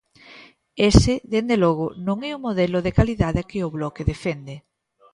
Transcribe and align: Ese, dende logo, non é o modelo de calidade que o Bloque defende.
Ese, 0.89 1.13
dende 1.33 1.55
logo, 1.63 1.87
non 2.07 2.17
é 2.29 2.31
o 2.33 2.43
modelo 2.47 2.79
de 2.85 2.95
calidade 2.97 3.47
que 3.49 3.59
o 3.67 3.73
Bloque 3.77 4.07
defende. 4.11 4.55